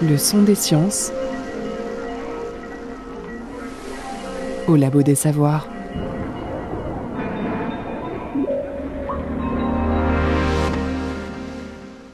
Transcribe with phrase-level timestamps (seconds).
[0.00, 1.10] Le son des sciences
[4.68, 5.68] au labo des savoirs.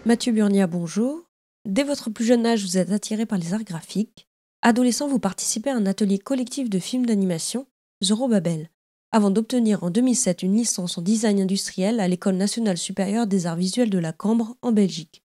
[0.07, 1.27] Mathieu Burnia, bonjour.
[1.67, 4.29] Dès votre plus jeune âge, vous êtes attiré par les arts graphiques.
[4.63, 7.67] Adolescent, vous participez à un atelier collectif de films d'animation,
[8.03, 8.71] Zorobabel,
[9.13, 13.57] avant d'obtenir en 2007 une licence en design industriel à l'École nationale supérieure des arts
[13.57, 15.24] visuels de la Cambre, en Belgique.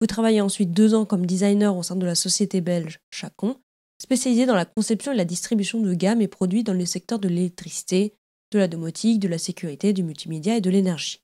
[0.00, 3.56] Vous travaillez ensuite deux ans comme designer au sein de la société belge Chacon,
[4.00, 7.28] spécialisée dans la conception et la distribution de gammes et produits dans le secteur de
[7.28, 8.14] l'électricité,
[8.52, 11.22] de la domotique, de la sécurité, du multimédia et de l'énergie.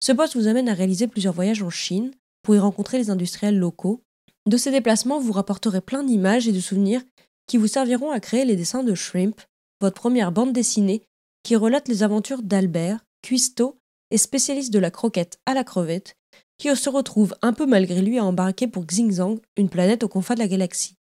[0.00, 2.10] Ce poste vous amène à réaliser plusieurs voyages en Chine
[2.42, 4.02] pour y rencontrer les industriels locaux.
[4.46, 7.02] De ces déplacements, vous rapporterez plein d'images et de souvenirs
[7.46, 9.40] qui vous serviront à créer les dessins de Shrimp,
[9.80, 11.02] votre première bande dessinée
[11.42, 13.78] qui relate les aventures d'Albert, cuistot
[14.10, 16.16] et spécialiste de la croquette à la crevette,
[16.58, 20.34] qui se retrouve un peu malgré lui à embarquer pour Xingzang, une planète au confins
[20.34, 20.96] de la galaxie.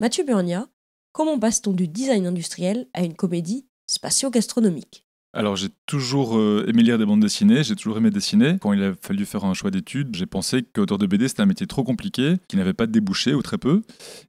[0.00, 0.68] Mathieu Burnia,
[1.12, 5.06] comment passe-t-on du design industriel à une comédie spatio-gastronomique?
[5.34, 8.56] Alors j'ai toujours euh, aimé lire des bandes dessinées, j'ai toujours aimé dessiner.
[8.60, 11.46] Quand il a fallu faire un choix d'études, j'ai pensé qu'auteur de BD c'était un
[11.46, 13.82] métier trop compliqué, qui n'avait pas de débouché ou très peu.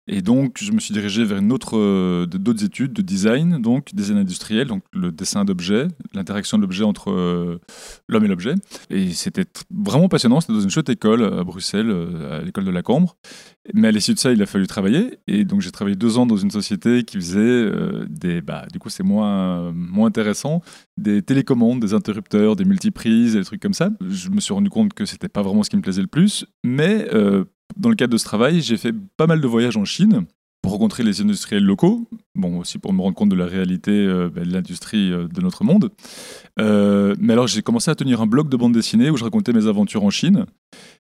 [0.08, 3.94] Et donc je me suis dirigé vers une autre, euh, d'autres études de design, donc
[3.94, 7.60] design industriel, donc le dessin d'objets, l'interaction de l'objet entre euh,
[8.08, 8.56] l'homme et l'objet.
[8.90, 11.94] Et c'était vraiment passionnant, c'était dans une chouette école à Bruxelles,
[12.32, 13.16] à l'école de la Cambre.
[13.74, 15.18] Mais à l'issue de ça, il a fallu travailler.
[15.28, 18.42] Et donc, j'ai travaillé deux ans dans une société qui faisait euh, des.
[18.42, 20.62] Bah, du coup, c'est moins, moins intéressant.
[20.98, 23.90] Des télécommandes, des interrupteurs, des multiprises, des trucs comme ça.
[24.10, 26.46] Je me suis rendu compte que c'était pas vraiment ce qui me plaisait le plus.
[26.64, 27.46] Mais euh,
[27.78, 30.26] dans le cadre de ce travail, j'ai fait pas mal de voyages en Chine
[30.62, 34.30] pour rencontrer les industriels locaux, bon aussi pour me rendre compte de la réalité euh,
[34.34, 35.92] bah, de l'industrie de notre monde.
[36.58, 39.68] mais alors j'ai commencé à tenir un blog de bande dessinée où je racontais mes
[39.68, 40.46] aventures en Chine.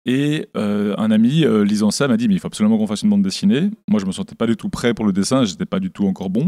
[0.05, 3.03] Et euh, un ami, euh, lisant ça, m'a dit Mais il faut absolument qu'on fasse
[3.03, 3.69] une bande dessinée.
[3.87, 6.07] Moi, je me sentais pas du tout prêt pour le dessin, j'étais pas du tout
[6.07, 6.47] encore bon.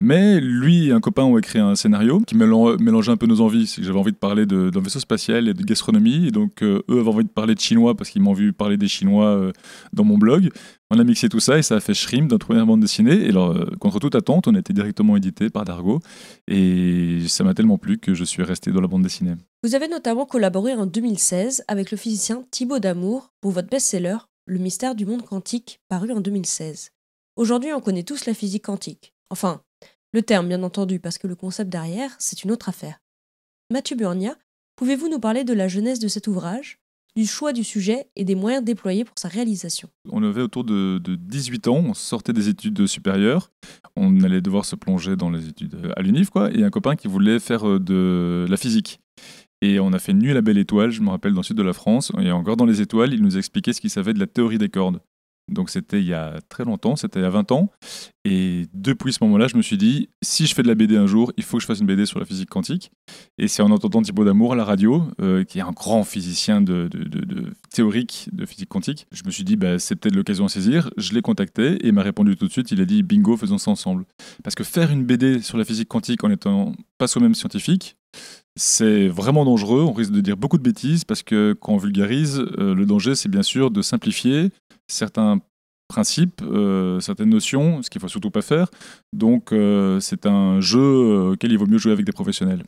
[0.00, 3.74] Mais lui et un copain ont écrit un scénario qui mélangeait un peu nos envies.
[3.80, 6.28] J'avais envie de parler d'un vaisseau spatial et de gastronomie.
[6.28, 8.76] Et donc, euh, eux avaient envie de parler de chinois parce qu'ils m'ont vu parler
[8.76, 9.52] des chinois
[9.92, 10.50] dans mon blog.
[10.90, 13.26] On a mixé tout ça et ça a fait Shrimp notre première bande dessinée.
[13.26, 16.00] Et alors, contre toute attente, on a été directement édité par Dargo.
[16.46, 19.34] Et ça m'a tellement plu que je suis resté dans la bande dessinée.
[19.64, 24.58] Vous avez notamment collaboré en 2016 avec le physicien Thibaut Damour pour votre best-seller Le
[24.58, 26.90] mystère du monde quantique, paru en 2016.
[27.36, 29.14] Aujourd'hui, on connaît tous la physique quantique.
[29.30, 29.62] Enfin,
[30.12, 32.98] le terme, bien entendu, parce que le concept derrière, c'est une autre affaire.
[33.70, 34.36] Mathieu Burnia,
[34.74, 36.80] pouvez-vous nous parler de la jeunesse de cet ouvrage,
[37.14, 39.88] du choix du sujet et des moyens déployés pour sa réalisation?
[40.10, 43.52] On avait autour de, 18 ans, on sortait des études supérieures,
[43.94, 47.06] on allait devoir se plonger dans les études à l'UNIF, quoi, et un copain qui
[47.06, 48.98] voulait faire euh, de la physique.
[49.62, 51.62] Et on a fait Nuit la belle étoile, je me rappelle, dans le sud de
[51.62, 52.10] la France.
[52.20, 54.68] Et encore dans les étoiles, il nous expliquait ce qu'il savait de la théorie des
[54.68, 55.00] cordes.
[55.48, 57.70] Donc c'était il y a très longtemps, c'était il y a 20 ans.
[58.24, 61.06] Et depuis ce moment-là, je me suis dit, si je fais de la BD un
[61.06, 62.92] jour, il faut que je fasse une BD sur la physique quantique.
[63.38, 66.60] Et c'est en entendant Thibaut Damour à la radio, euh, qui est un grand physicien
[66.60, 66.88] de,
[67.70, 70.90] théorique de physique quantique, je me suis dit, bah, c'est peut-être l'occasion à saisir.
[70.96, 72.70] Je l'ai contacté et il m'a répondu tout de suite.
[72.70, 74.04] Il a dit, bingo, faisons ça ensemble.
[74.44, 77.96] Parce que faire une BD sur la physique quantique en étant pas soi-même scientifique,
[78.56, 82.44] c'est vraiment dangereux, on risque de dire beaucoup de bêtises parce que quand on vulgarise,
[82.58, 84.50] euh, le danger c'est bien sûr de simplifier
[84.88, 85.40] certains
[85.88, 88.70] principes, euh, certaines notions, ce qu'il faut surtout pas faire.
[89.12, 92.64] Donc euh, c'est un jeu auquel il vaut mieux jouer avec des professionnels.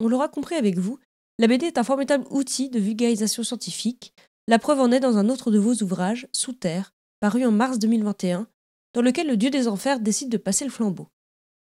[0.00, 0.98] On l'aura compris avec vous,
[1.40, 4.12] la BD est un formidable outil de vulgarisation scientifique.
[4.48, 7.78] La preuve en est dans un autre de vos ouvrages, Sous Terre, paru en mars
[7.78, 8.48] 2021,
[8.94, 11.08] dans lequel le dieu des enfers décide de passer le flambeau.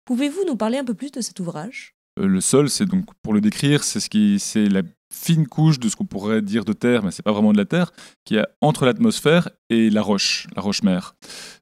[0.07, 1.95] Pouvez-vous nous parler un peu plus de cet ouvrage?
[2.19, 5.79] Euh, le sol, c'est donc pour le décrire, c'est ce qui, c'est la fine couche
[5.79, 7.93] de ce qu'on pourrait dire de terre, mais c'est pas vraiment de la terre,
[8.25, 11.15] qui est entre l'atmosphère et la roche, la roche-mère.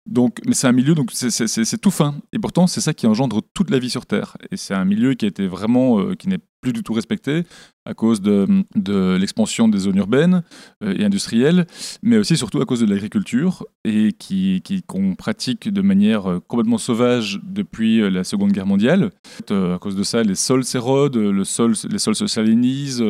[0.06, 2.16] Donc, mais c'est un milieu, donc c'est tout fin.
[2.32, 4.36] Et pourtant, c'est ça qui engendre toute la vie sur Terre.
[4.50, 7.44] Et c'est un milieu qui a été vraiment, euh, qui n'est plus du tout respecté
[7.84, 10.42] à cause de, de l'expansion des zones urbaines
[10.82, 11.66] euh, et industrielles,
[12.02, 16.78] mais aussi surtout à cause de l'agriculture et qui qu'on pratique de manière euh, complètement
[16.78, 19.10] sauvage depuis euh, la Seconde Guerre mondiale.
[19.50, 23.04] à cause de ça, les sols s'érodent, le sol, les sols se salinisent,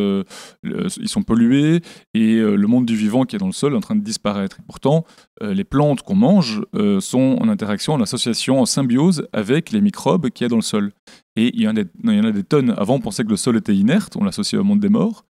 [0.64, 1.80] ils sont pollués
[2.14, 4.58] et le monde du vivant qui est dans le sol est en train de disparaître.
[4.66, 5.04] pourtant,
[5.40, 6.62] les plantes qu'on mange
[7.00, 10.62] sont en interaction, en association, en symbiose avec les microbes qu'il y a dans le
[10.62, 10.90] sol.
[11.36, 12.72] Et il y, en a, des tonnes.
[12.76, 15.24] Avant, on pensait que le sol était inerte, on l'associait au monde des morts.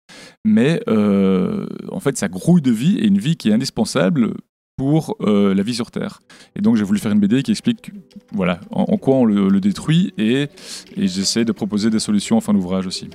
[0.45, 4.35] Mais euh, en fait, ça grouille de vie et une vie qui est indispensable
[4.77, 6.21] pour euh, la vie sur Terre.
[6.57, 7.93] Et donc j'ai voulu faire une BD qui explique
[8.33, 10.49] voilà, en, quoi on le, détruit et
[10.97, 13.09] j'essaie de proposer des solutions en fin d'ouvrage aussi.